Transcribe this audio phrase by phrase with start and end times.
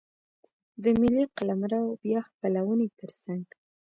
[0.83, 3.45] د ملي قلمرو بیا خپلونې ترڅنګ.